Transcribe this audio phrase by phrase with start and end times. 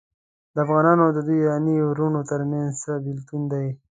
[0.53, 3.67] د افغانانو او د دوی ایراني وروڼو ترمنځ څه بیلتون دی.